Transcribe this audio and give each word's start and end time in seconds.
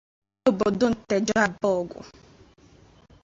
ndị 0.37 0.47
obodo 0.49 0.85
Nteje 0.95 1.33
Abọgụ 1.45 1.99